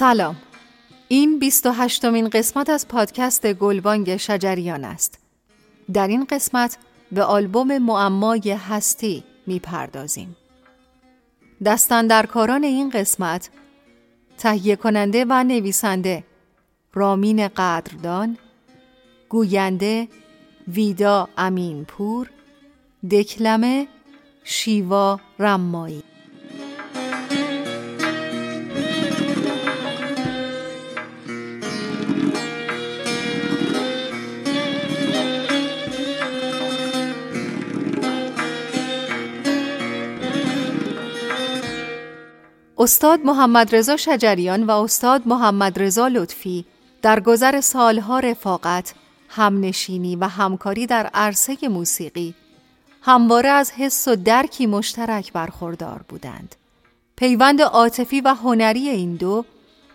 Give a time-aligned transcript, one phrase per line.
[0.00, 0.36] سلام.
[1.08, 5.18] این 28 مین قسمت از پادکست گلبانگ شجریان است.
[5.92, 6.78] در این قسمت
[7.12, 10.36] به آلبوم معمای هستی می‌پردازیم.
[11.64, 13.50] دستندرکاران این قسمت
[14.38, 16.24] تهیه کننده و نویسنده
[16.94, 18.38] رامین قدردان
[19.28, 20.08] گوینده
[20.68, 22.30] ویدا امینپور
[23.10, 23.88] دکلمه
[24.44, 26.02] شیوا رمایی.
[42.80, 46.64] استاد محمد رضا شجریان و استاد محمد رضا لطفی
[47.02, 48.94] در گذر سالها رفاقت،
[49.28, 52.34] همنشینی و همکاری در عرصه موسیقی
[53.02, 56.56] همواره از حس و درکی مشترک برخوردار بودند.
[57.16, 59.44] پیوند عاطفی و هنری این دو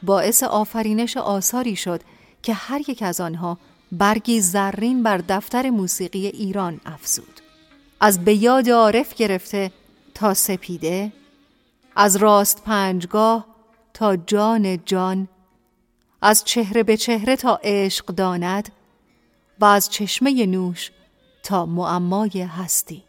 [0.03, 2.01] باعث آفرینش آثاری شد
[2.43, 3.57] که هر یک از آنها
[3.91, 7.41] برگی زرین بر دفتر موسیقی ایران افزود.
[7.99, 9.71] از به یاد عارف گرفته
[10.13, 11.11] تا سپیده،
[11.95, 13.45] از راست پنجگاه
[13.93, 15.27] تا جان جان
[16.21, 18.69] از چهره به چهره تا عشق داند
[19.59, 20.91] و از چشمه نوش
[21.43, 23.03] تا معمای هستی.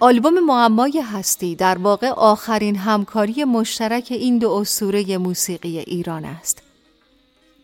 [0.00, 6.67] آلبوم معمای هستی در واقع آخرین همکاری مشترک این دو اسطوره موسیقی ایران است.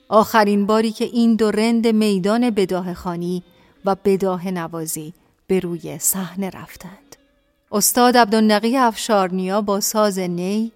[0.08, 3.42] آخرین باری که این دو رند میدان بداه خانی
[3.84, 5.14] و بداه نوازی
[5.46, 7.16] به روی صحنه رفتند.
[7.72, 10.72] استاد عبدالنقی افشارنیا با ساز نی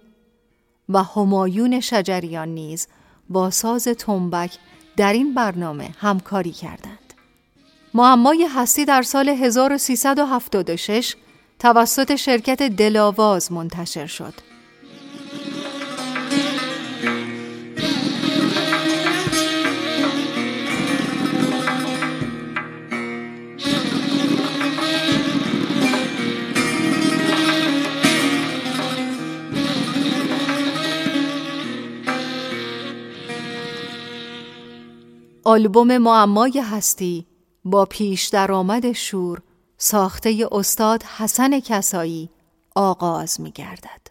[0.89, 2.89] و همایون شجریان نیز
[3.29, 4.59] با ساز تنبک
[4.97, 7.15] در این برنامه همکاری کردند.
[7.95, 11.17] معمای هستی در سال 1376
[11.59, 14.34] توسط شرکت دلاواز منتشر شد.
[35.48, 37.26] آلبوم معمای هستی
[37.64, 39.42] با پیش درآمد شور
[39.78, 42.31] ساخته استاد حسن کسایی
[42.75, 44.06] آغاز می گردد.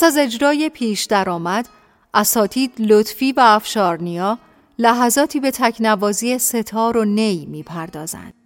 [0.00, 1.68] پس از اجرای پیش درآمد
[2.14, 4.38] اساتید لطفی و افشارنیا
[4.78, 8.39] لحظاتی به تکنوازی ستار و نی می‌پردازند.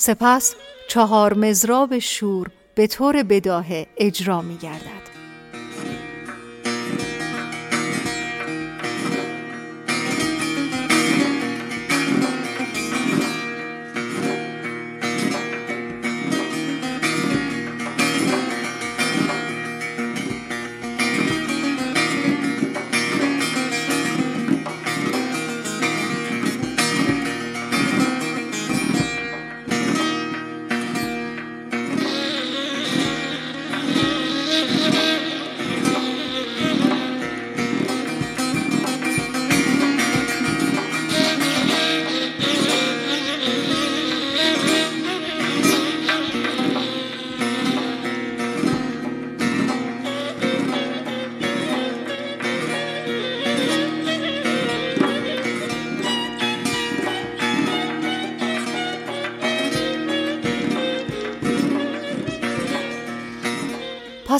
[0.00, 0.54] سپس
[0.88, 4.99] چهار مزراب شور به طور بداهه اجرا می گردد.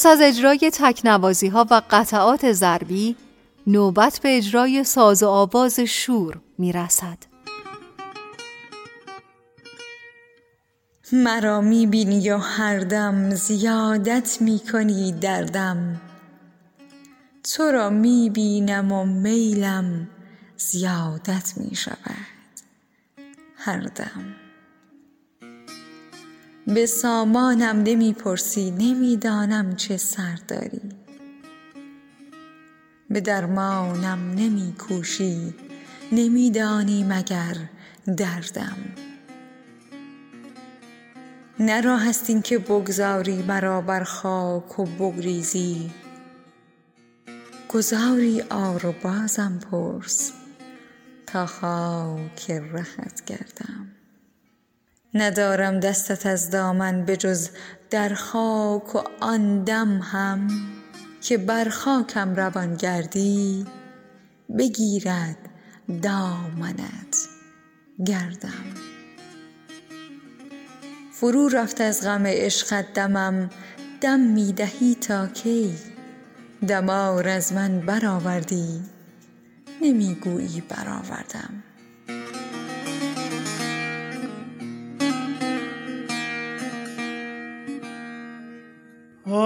[0.00, 3.16] پس از اجرای تکنوازی ها و قطعات ضربی
[3.66, 7.18] نوبت به اجرای ساز و آواز شور می رسد.
[11.12, 16.00] مرا می بینی و هر دم زیادت می کنی دردم
[17.54, 20.08] تو را می بینم و میلم
[20.56, 22.26] زیادت می شود
[23.56, 24.39] هر دم
[26.66, 30.80] به سامانم نمی پرسی نمی‌دانم چه سر داری.
[33.10, 35.54] به درمانم نمی کوشی
[36.12, 37.56] نمیدانی مگر
[38.16, 38.76] دردم.
[41.60, 45.90] نه راه است این که بگذاری مرا بر خاک و بگریزی.
[47.68, 50.32] گذاری آر و بازم پرس
[51.26, 53.99] تا خاک رهت گردم.
[55.14, 57.48] ندارم دستت از دامن به جز
[57.90, 60.48] در خاک و آن دم هم
[61.20, 63.66] که بر خاکم روان گردی
[64.58, 65.36] بگیرد
[66.02, 67.16] دامنت
[68.06, 68.74] گردم.
[71.12, 73.50] فرو رفت از غم عشقت دمم
[74.00, 75.74] دم می دهی تا کی؟
[76.68, 78.82] دمار از من برآوردی
[79.82, 81.62] نمی‌گویی برآوردم.
[89.32, 89.38] آخ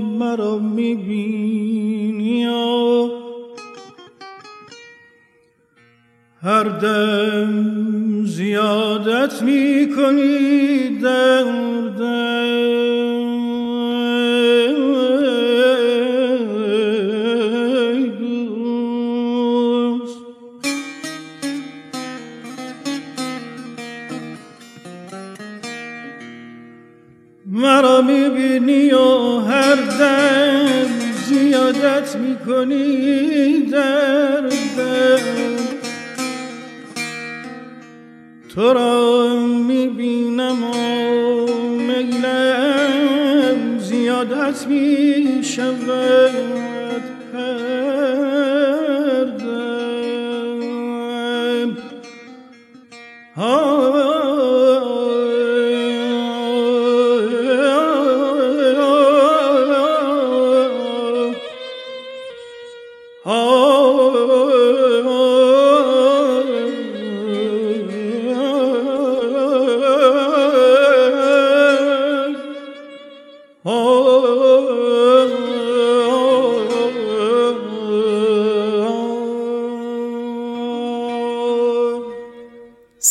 [0.00, 2.46] مرا می‌بینی
[6.42, 10.41] هر دم زیادت می‌کنی.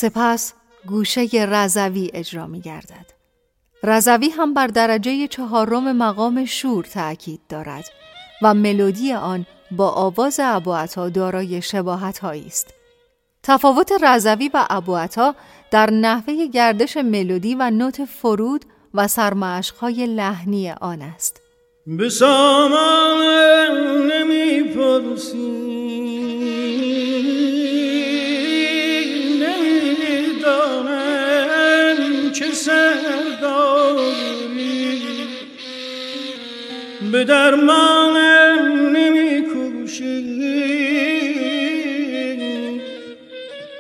[0.02, 0.54] سپس
[0.88, 3.06] گوشه رضوی اجرا می گردد.
[3.84, 7.86] رضوی هم بر درجه چهارم مقام شور تأکید دارد
[8.42, 12.74] و ملودی آن با آواز ابوعطا دارای شباهت است.
[13.44, 15.36] تفاوت رضوی و ابوعطا
[15.72, 21.42] در نحوه گردش ملودی و نوت فرود و سرمشقهای لحنی آن است.
[21.88, 23.22] به سامان
[37.12, 40.42] به درمانم نمی کوشی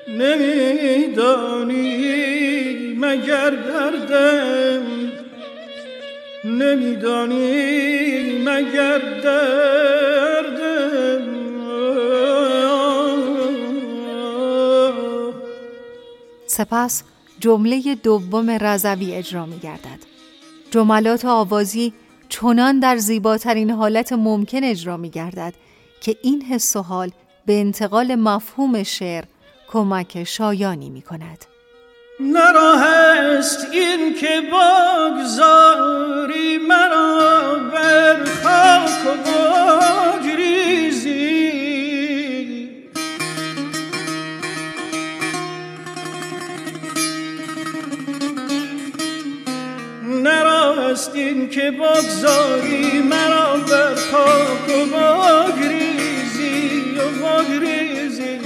[0.07, 1.81] نمیدانی
[2.97, 4.83] مگر دردم؟
[6.45, 7.51] نمیدانی
[8.45, 9.71] مگر دردم؟
[16.47, 17.03] سپس
[17.39, 19.99] جمله دوم رضوی اجرا می گردد.
[20.71, 21.93] جملات آوازی
[22.31, 25.53] چنان در زیباترین حالت ممکن اجرا می گردد
[26.01, 27.11] که این حس و حال
[27.45, 29.23] به انتقال مفهوم شعر
[29.67, 31.45] کمک شایانی می کند.
[32.19, 35.77] نراه است این که بگذاری
[36.57, 39.09] مرا بر خاک و
[40.19, 41.40] بگریزی
[51.11, 58.39] نراست این که بگذاری مرا بر خاک و بگریزی و بگریزی.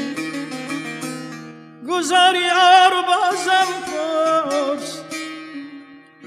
[1.89, 5.01] گذاری آر بازم پرس.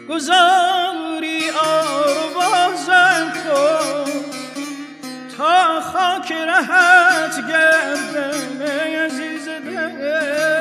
[0.09, 4.09] گذاری آر بازم پرس.
[5.39, 8.63] تا خاک رهت گردم
[9.05, 10.58] عزیز دل.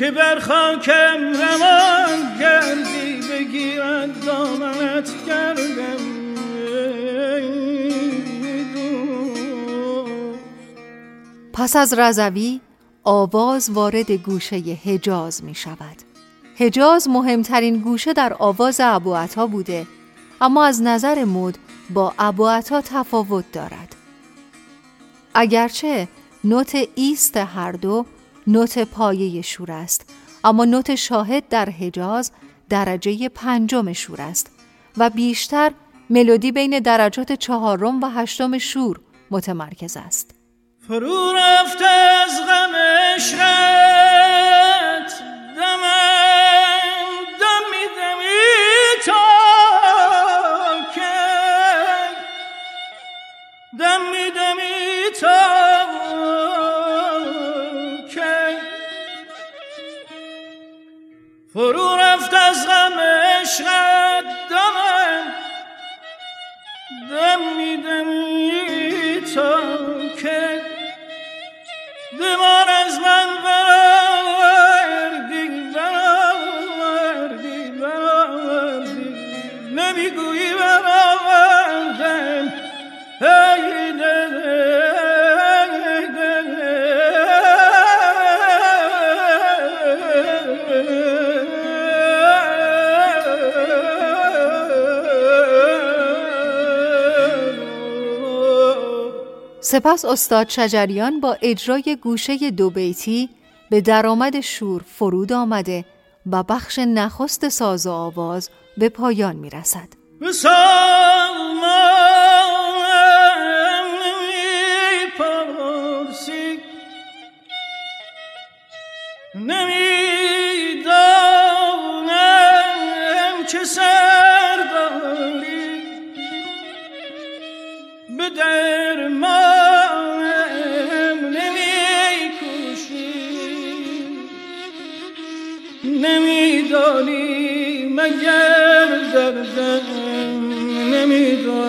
[0.00, 5.96] که بر خاکم رمان گردی بگیرد دامنت کردم
[11.52, 12.60] پس از رضوی
[13.04, 15.96] آواز وارد گوشه حجاز می شود.
[16.56, 19.86] حجاز مهمترین گوشه در آواز ابو بوده
[20.40, 21.58] اما از نظر مد
[21.90, 23.96] با ابو تفاوت دارد.
[25.34, 26.08] اگرچه
[26.44, 28.06] نوت ایست هر دو
[28.50, 30.10] نوت پایه شور است.
[30.44, 32.32] اما نوت شاهد در حجاز
[32.68, 34.50] درجه پنجم شور است
[34.96, 35.72] و بیشتر
[36.10, 40.34] ملودی بین درجات چهارم و هشتم شور متمرکز است.
[40.88, 42.72] فرو رفته از غم
[61.60, 65.34] فرو رفت از غم عشقت دمم
[67.10, 69.60] دم میدمی تا
[70.22, 70.62] که
[72.18, 73.79] دمار از من بردی
[99.70, 103.30] سپس استاد شجریان با اجرای گوشه دو بیتی
[103.70, 105.84] به درآمد شور فرود آمده
[106.32, 109.88] و بخش نخست ساز و آواز به پایان می رسد.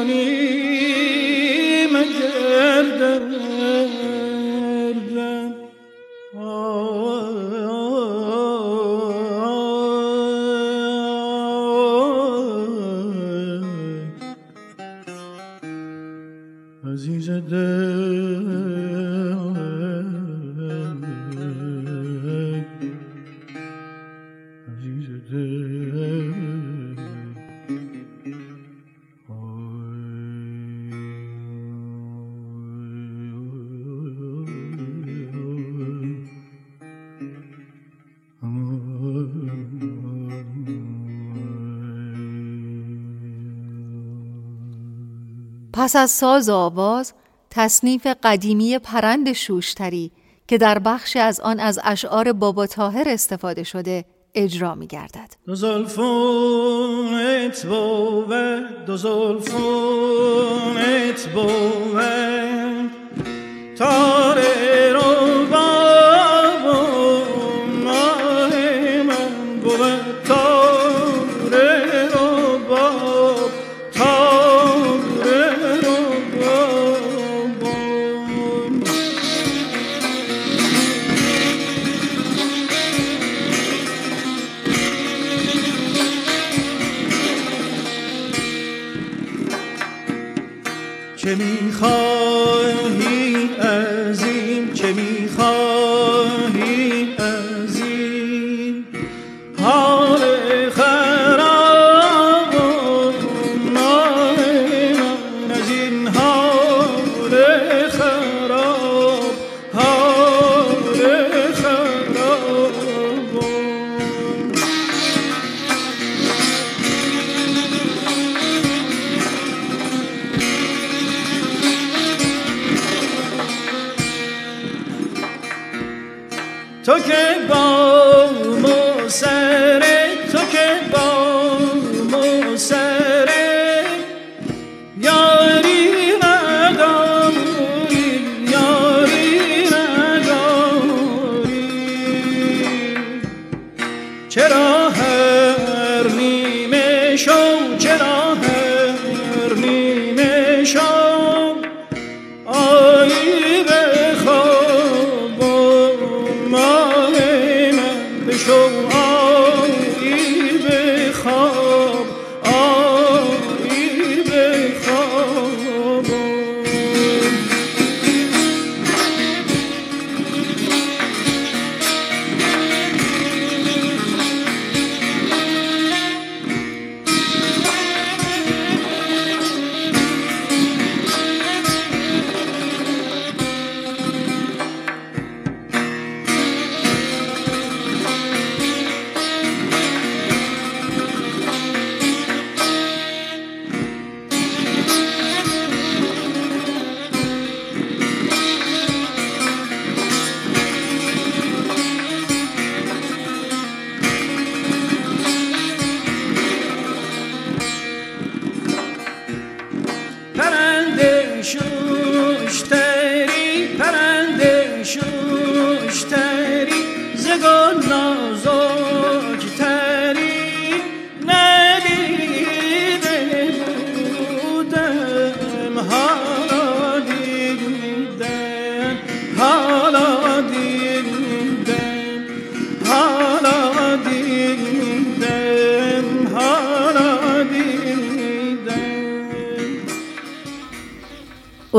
[0.04, 3.42] نمیدانی مگر دردم
[16.94, 17.30] عزیز
[45.82, 47.14] پس از ساز آواز
[47.50, 50.12] تصنیف قدیمی پرند شوشتری
[50.48, 55.36] که در بخشی از آن از اشعار بابا تاهر استفاده شده اجرا می گردد.
[55.48, 55.56] دو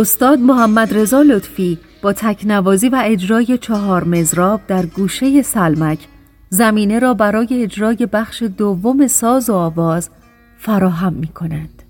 [0.03, 5.99] استاد محمد رضا لطفی با تکنوازی و اجرای چهار مزراب در گوشه سلمک
[6.49, 10.11] زمینه را برای اجرای بخش دوم ساز و آواز
[10.59, 11.83] فراهم می کنند.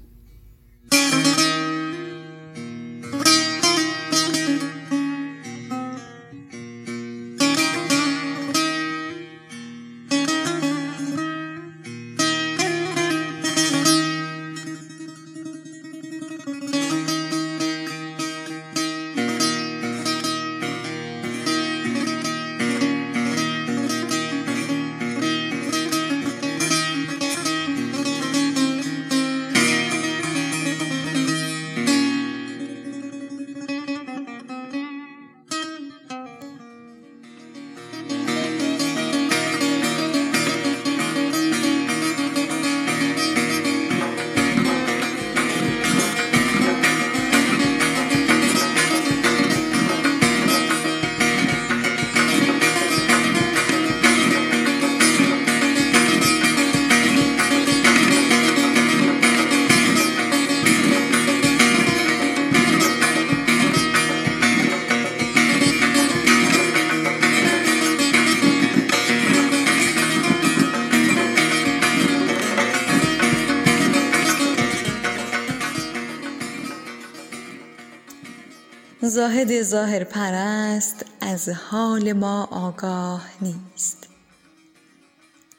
[79.22, 84.08] زاهد ظاهر پرست از حال ما آگاه نیست.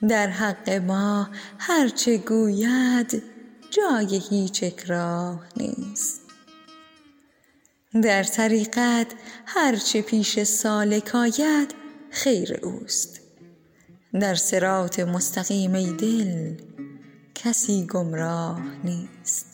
[0.10, 3.23] در حق ما هرچه گوید
[3.69, 6.21] جای هیچ اکراه نیست.
[8.04, 9.08] در طریقت
[9.45, 11.76] هرچه پیش سالک آید
[12.10, 13.21] خیر اوست.
[14.13, 16.56] در سرات مستقیم دل
[17.36, 19.53] کسی گمراه نیست.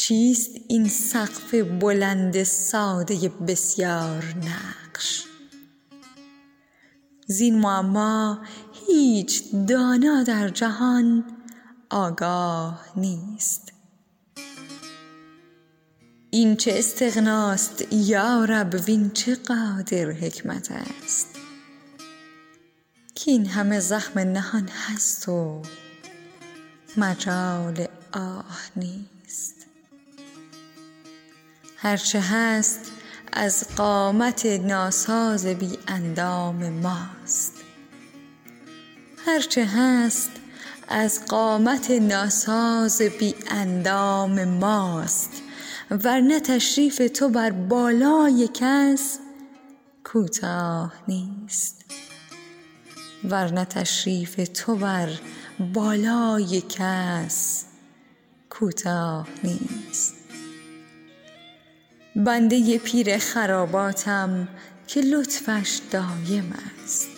[0.00, 5.24] چیست این سقف بلند ساده بسیار نقش؟
[7.26, 8.44] زین معما
[8.86, 11.24] هیچ دانا در جهان
[11.90, 13.72] آگاه نیست.
[16.30, 21.28] این چه استغناست یا رب وین چه قادر حکمت است؟
[23.14, 25.62] کین همه زخم نهان هست و
[26.96, 29.59] مجال آه نیست.
[31.82, 32.80] هرچه هست
[33.32, 37.52] از قامت ناساز بی اندام ماست.
[39.26, 40.30] هرچه هست
[40.88, 45.30] از قامت ناساز بی اندام ماست.
[45.90, 49.18] ورنه تشریف تو بر بالای کس
[50.04, 51.84] کوتاه نیست.
[53.24, 55.08] ورنه تشریف تو بر
[55.74, 57.64] بالای کس
[58.50, 60.19] کوتاه نیست.
[62.16, 64.48] بنده پیر خراباتم
[64.86, 67.08] که لطفش دایم است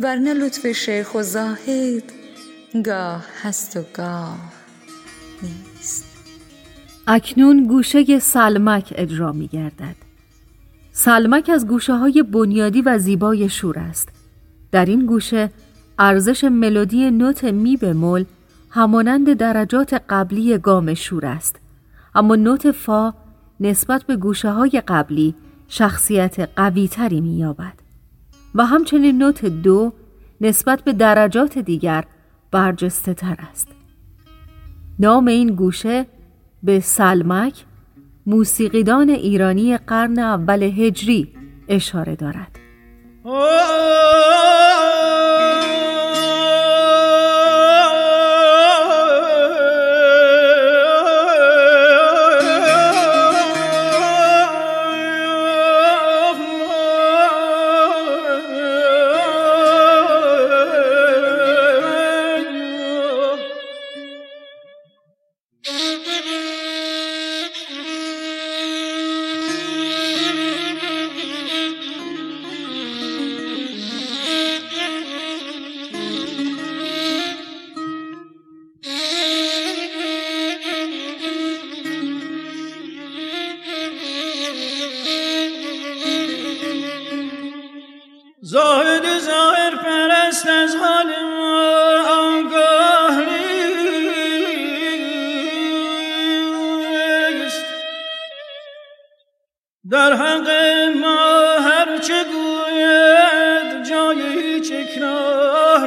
[0.00, 2.02] ورنه لطف شیخ و زاهد
[2.84, 4.52] گاه هست و گاه
[5.42, 6.04] نیست
[7.06, 9.96] اکنون گوشه سلمک اجرا می گردد.
[10.92, 14.08] سلمک از گوشه های بنیادی و زیبای شور است.
[14.72, 15.50] در این گوشه
[15.98, 18.24] ارزش ملودی نوت می بمول
[18.70, 21.56] همانند درجات قبلی گام شور است.
[22.14, 23.14] اما نوت فا
[23.62, 25.34] نسبت به گوشه های قبلی
[25.68, 27.72] شخصیت قوی تری می یابد.
[28.54, 29.92] و همچنین نوت دو
[30.40, 32.04] نسبت به درجات دیگر
[32.50, 33.68] برجسته تر است.
[34.98, 36.06] نام این گوشه
[36.62, 37.64] به سلمک
[38.26, 41.28] موسیقیدان ایرانی قرن اول هجری
[41.68, 42.58] اشاره دارد.
[99.92, 100.50] در حق
[100.96, 105.86] ما هر چه گوید جای هیچ اکراه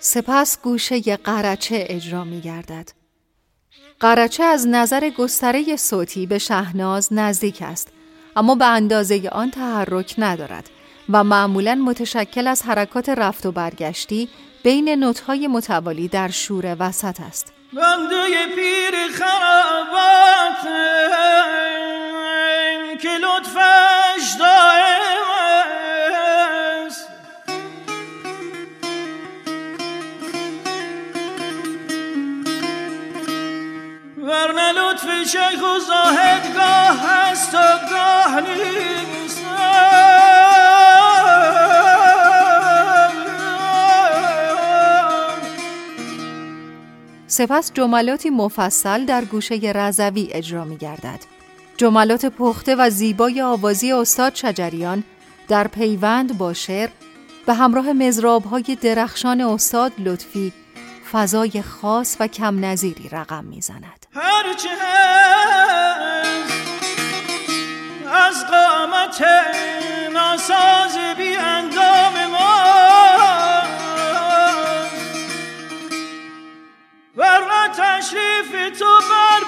[0.00, 2.90] سپس گوشه قرچه اجرا می گردد.
[4.00, 7.97] قرچه از نظر گستره صوتی به شهناز نزدیک است
[8.38, 10.70] اما به اندازه آن تحرک ندارد
[11.08, 14.28] و معمولا متشکل از حرکات رفت و برگشتی
[14.62, 17.52] بین نوتهای متوالی در شور وسط است.
[23.02, 25.27] که لطفش دائم
[35.32, 37.58] شیخ و زاهد گاه هست و
[37.90, 39.42] گاه نیست
[47.26, 51.20] سپس جملاتی مفصل در گوشه رضوی اجرا می گردد.
[51.76, 55.04] جملات پخته و زیبای آوازی استاد شجریان
[55.48, 56.88] در پیوند با شعر
[57.46, 60.52] به همراه مزرابهای درخشان استاد لطفی
[61.12, 64.06] فضای خاص و کم نظیری رقم می‌زند.
[64.14, 64.68] هرچه
[68.12, 69.24] از قامت
[70.12, 72.58] ناساز بی اندام ما
[77.16, 79.44] ورنه تشریف تو بر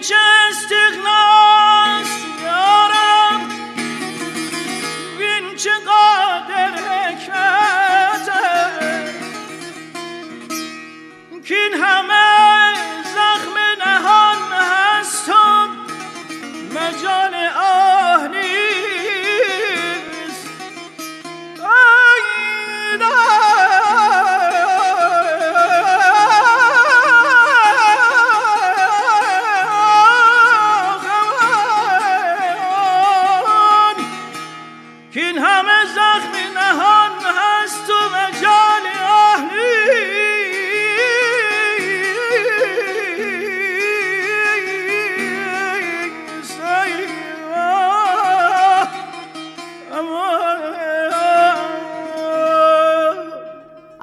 [0.00, 0.85] just to.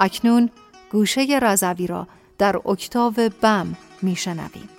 [0.03, 0.49] اکنون
[0.91, 4.69] گوشه رضوی را در اکتاو بم میشنویم.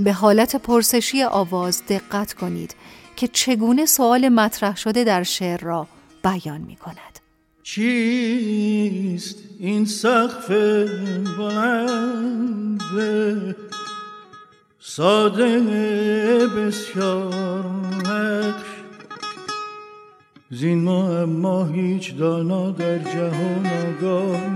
[0.00, 2.74] به حالت پرسشی آواز دقت کنید
[3.16, 5.86] که چگونه سوال مطرح شده در شعر را
[6.24, 7.20] بیان می کند.
[7.62, 10.50] چیست این سقف
[11.38, 12.80] بلند
[14.80, 15.60] ساده
[16.46, 17.64] بسیار
[18.06, 18.70] نقش
[20.50, 20.84] زین
[21.24, 24.48] ما هیچ دانا در جهان آگاه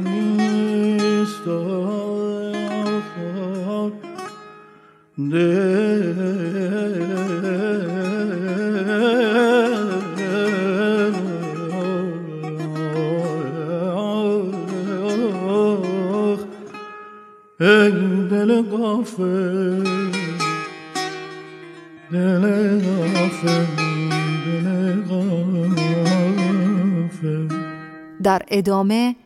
[28.23, 29.17] در ادامه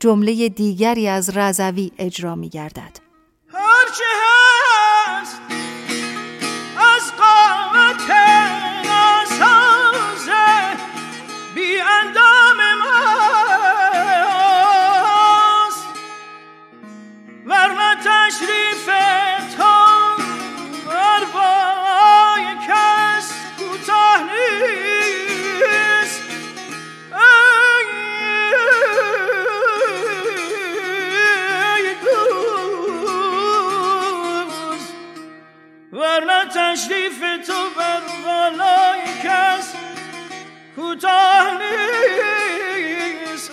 [0.00, 3.05] جمله دیگری از رضوی اجرا می گردد
[40.96, 41.58] کوتاه
[43.28, 43.52] نیست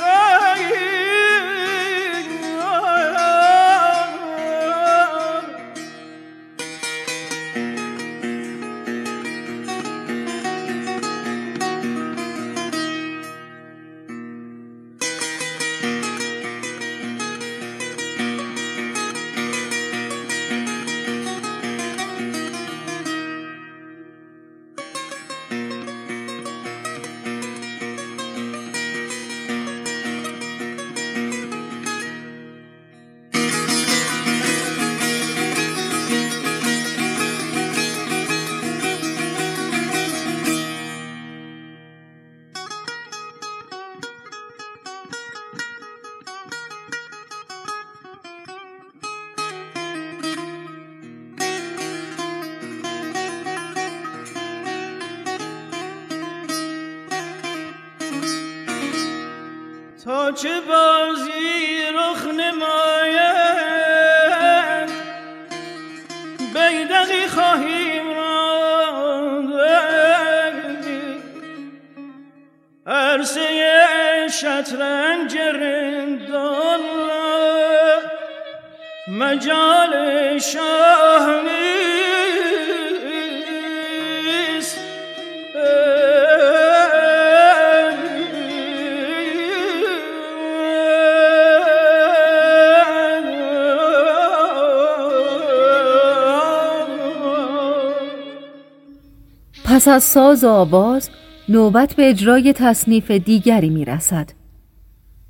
[99.74, 101.10] پس از ساز و آواز
[101.50, 104.30] نوبت به اجرای تصنیف دیگری می رسد.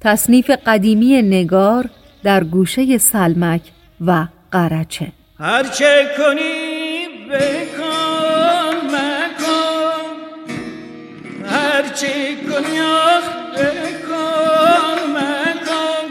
[0.01, 1.89] تصنیف قدیمی نگار
[2.23, 3.61] در گوشه سلمک
[4.05, 5.11] و قرچه.
[5.39, 10.09] هرچه کنی بکن مکن.
[11.45, 13.23] هرچه کنی آخ
[13.57, 16.05] بکن مکن.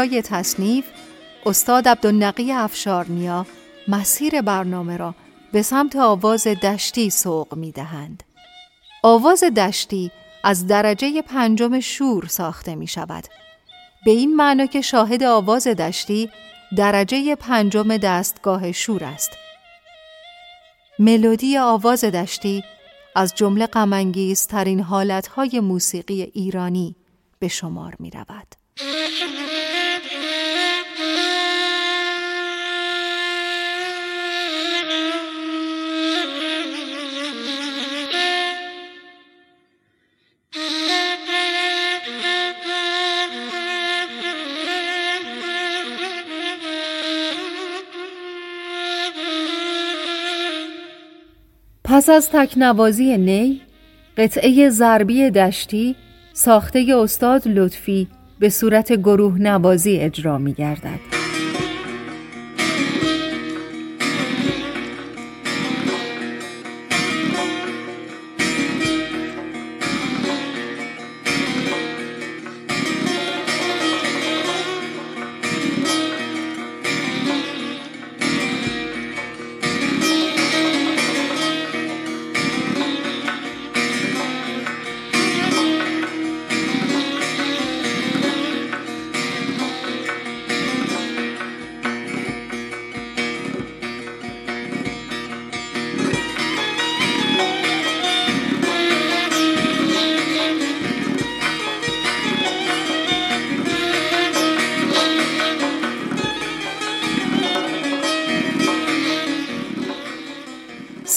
[0.00, 0.84] اجرای تصنیف
[1.46, 3.46] استاد عبدالنقی افشارنیا
[3.88, 5.14] مسیر برنامه را
[5.52, 8.22] به سمت آواز دشتی سوق می دهند.
[9.02, 10.10] آواز دشتی
[10.44, 13.24] از درجه پنجم شور ساخته می شود.
[14.04, 16.30] به این معنا که شاهد آواز دشتی
[16.76, 19.30] درجه پنجم دستگاه شور است.
[20.98, 22.64] ملودی آواز دشتی
[23.16, 26.96] از جمله غمانگیزترین حالتهای موسیقی ایرانی
[27.38, 28.54] به شمار می رود.
[52.00, 53.60] پس از تکنوازی نی
[54.16, 55.96] قطعه ضربی دشتی
[56.32, 58.08] ساخته استاد لطفی
[58.38, 61.09] به صورت گروه نوازی اجرا می گردد.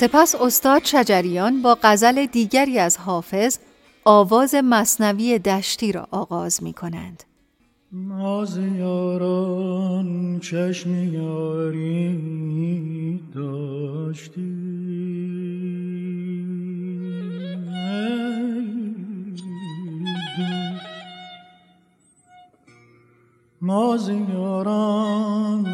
[0.04, 3.58] سپس استاد شجریان با غزل دیگری از حافظ
[4.06, 7.24] آواز مصنوی دشتی را آغاز می کنند.
[7.92, 12.20] ناز یاران چشم یاری
[13.34, 14.74] داشتی
[23.62, 25.66] ماز یاران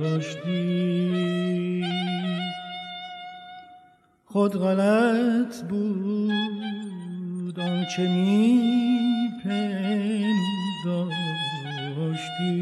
[0.00, 0.64] داشتی.
[4.34, 9.30] خود غلط بود آنچه می
[10.84, 12.54] داشتی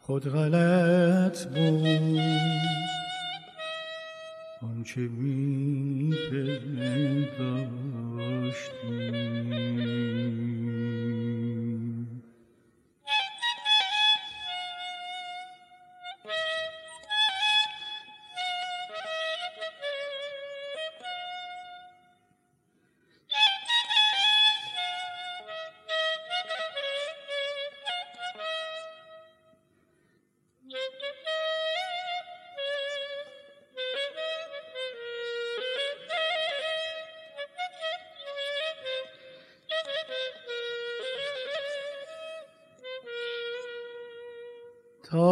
[0.00, 2.20] خود غلط بود
[4.62, 6.14] آنچه می
[7.38, 9.31] داشتی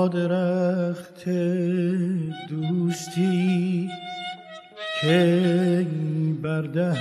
[0.09, 1.29] درخت
[2.49, 3.91] دوستی
[5.01, 5.87] که
[6.43, 6.97] برده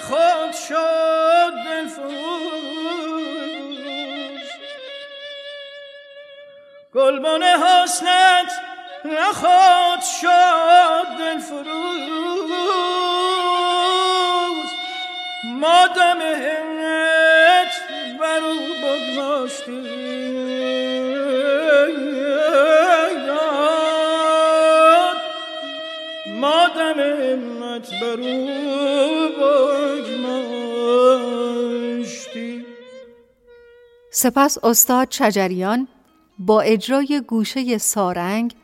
[0.00, 2.16] خود شد دلفروز
[6.94, 8.52] گلبن حسنت
[9.04, 11.66] نخود شد دلفروز
[15.44, 17.72] ما دم همت
[18.20, 20.06] برو بگذاشتیم.
[26.40, 28.75] ما دم همت برو
[34.18, 35.88] سپس استاد چجریان
[36.38, 38.54] با اجرای گوشه سارنگ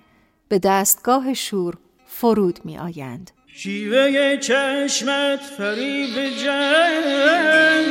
[0.49, 3.31] به دستگاه شور فرود می آیند.
[3.47, 7.87] شیوه چشمت فریب جنگ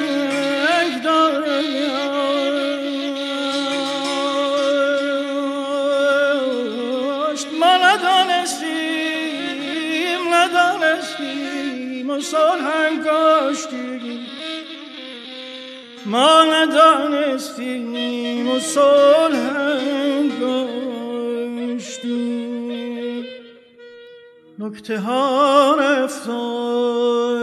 [1.03, 1.47] داشت
[7.59, 8.73] ما ندانستیم
[10.33, 14.30] ندانستیم و صلح گاشتیم
[16.05, 17.97] ما ندانستیم
[18.47, 19.53] و صلح
[21.71, 22.31] گاشتیم
[24.59, 27.41] نکته ها رفتار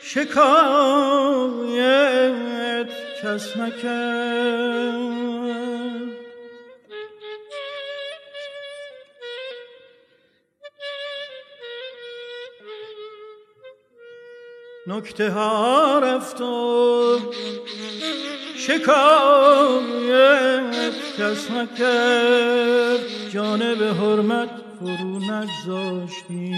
[0.00, 1.26] شکایت
[3.22, 4.96] کس نکرد.
[14.88, 17.18] نکته ها رفت و
[18.56, 18.94] شکایت
[21.18, 23.00] کس نکرد.
[23.32, 26.48] جانب حرمت فرو نگذاشتی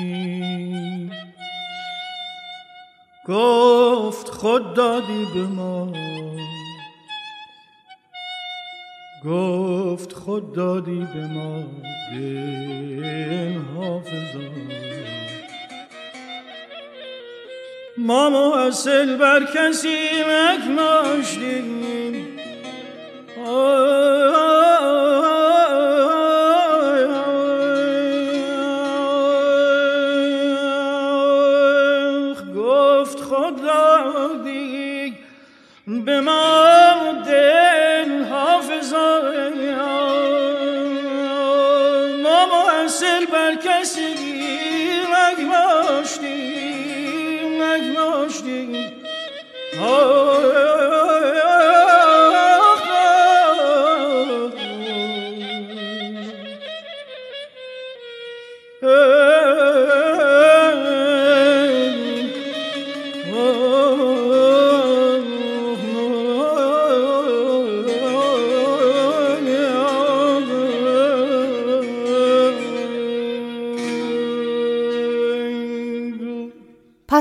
[3.24, 5.92] گفت خود دادی به ما.
[9.24, 11.64] گفت خود دادی به ما.
[12.12, 14.68] دل حافظان
[18.00, 19.96] ما محصل بر کسی
[20.28, 21.78] مکناشتیم
[23.36, 25.17] گفت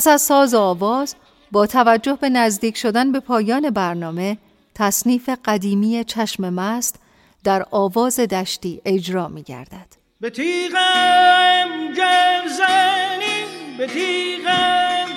[0.07, 1.15] از ساز و آواز
[1.51, 4.37] با توجه به نزدیک شدن به پایان برنامه
[4.75, 6.99] تصنیف قدیمی چشم مست
[7.43, 9.87] در آواز دشتی اجرا می گردد
[10.21, 13.45] به تیغم گرزنی
[13.77, 15.07] به تیغم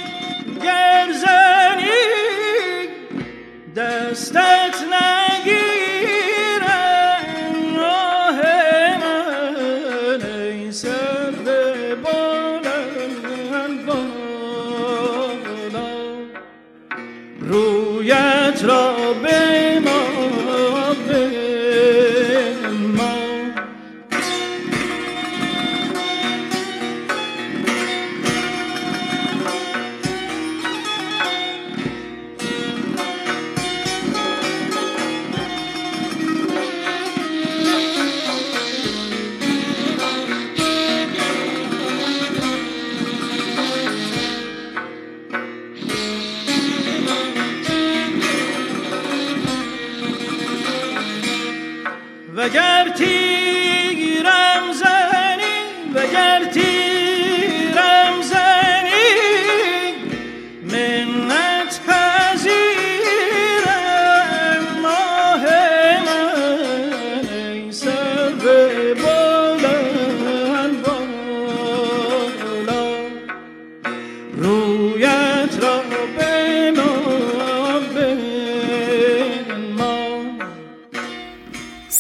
[0.63, 1.91] گرزنی
[3.77, 4.75] دستت
[18.63, 19.00] wieczór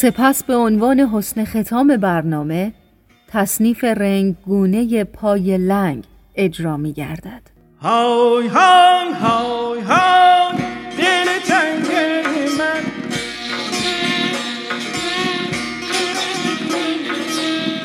[0.00, 2.72] سپس به عنوان حسن ختام برنامه
[3.28, 7.42] تصنیف رنگگونه پای لنگ اجرا می گردد
[7.80, 10.58] های های های های
[10.98, 11.86] دل تنگ
[12.58, 12.82] من.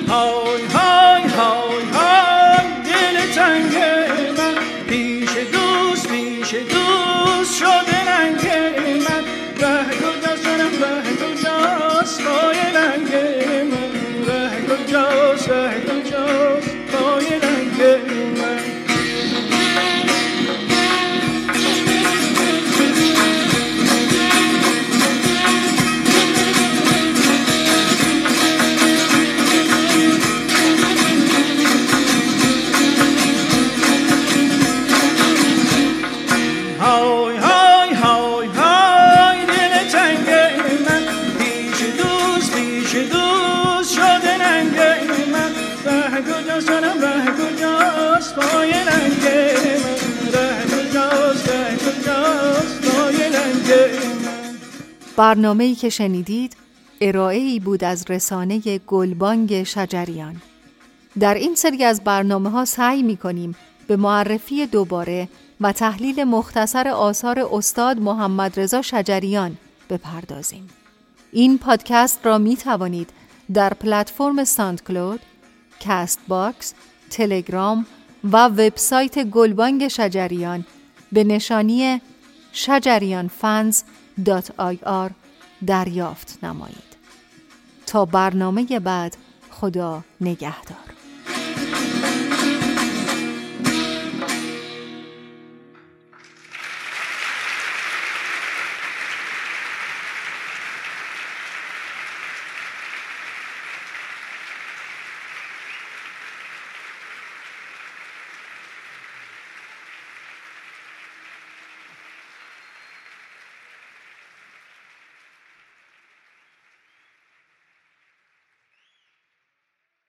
[0.08, 0.45] های
[55.16, 56.56] برنامه‌ای که شنیدید
[57.02, 60.42] ارائه ای بود از رسانه گلبانگ شجریان
[61.20, 63.56] در این سری از برنامه ها سعی می کنیم
[63.88, 65.30] به معرفی دوباره
[65.62, 69.58] و تحلیل مختصر آثار استاد محمد رضا شجریان
[69.90, 70.70] بپردازیم.
[71.32, 73.10] این پادکست را می توانید
[73.54, 75.20] در پلتفرم SoundCloud،
[75.86, 76.74] Castbox،
[77.10, 77.86] تلگرام
[78.24, 80.66] و وبسایت گلبانگ شجریان
[81.12, 82.02] به نشانی
[85.68, 86.96] دریافت نمایید.
[87.86, 89.18] تا برنامه بعد
[89.52, 90.85] خدا نگهدار.